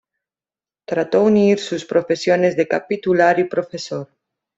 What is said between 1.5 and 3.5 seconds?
sus profesiones de capitular y